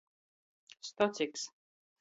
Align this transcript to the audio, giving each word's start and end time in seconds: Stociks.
Stociks. 0.89 1.47